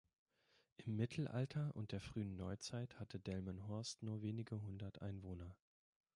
[0.77, 5.55] Im Mittelalter und der frühen Neuzeit hatte Delmenhorst nur wenige hundert Einwohner.